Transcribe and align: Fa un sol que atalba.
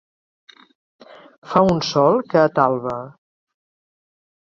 Fa 1.51 1.63
un 1.75 1.83
sol 1.91 2.19
que 2.35 2.43
atalba. 2.47 2.99